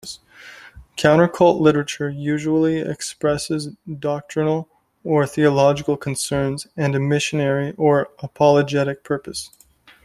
Countercult 0.97 1.61
literature 1.61 2.09
usually 2.09 2.79
expresses 2.79 3.67
doctrinal 3.99 4.67
or 5.03 5.27
theological 5.27 5.95
concerns 5.95 6.65
and 6.75 6.95
a 6.95 6.99
missionary 6.99 7.75
or 7.77 8.09
apologetic 8.17 9.03
purpose. 9.03 9.51